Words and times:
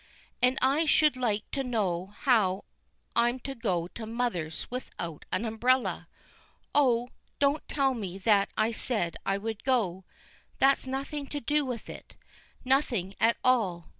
"And 0.41 0.57
I 0.63 0.85
should 0.85 1.15
like 1.15 1.43
to 1.51 1.63
know 1.63 2.07
how 2.07 2.65
I'm 3.15 3.39
to 3.41 3.53
go 3.53 3.87
to 3.89 4.07
mother's 4.07 4.65
without 4.71 5.25
the 5.31 5.45
umbrella? 5.45 6.07
Oh, 6.73 7.09
don't 7.37 7.67
tell 7.67 7.93
me 7.93 8.17
that 8.17 8.49
I 8.57 8.71
said 8.71 9.15
I 9.27 9.37
would 9.37 9.63
go 9.63 10.05
that's 10.57 10.87
nothing 10.87 11.27
to 11.27 11.39
do 11.39 11.63
with 11.67 11.87
it; 11.87 12.15
nothing 12.65 13.13
at 13.19 13.37
all. 13.43 13.89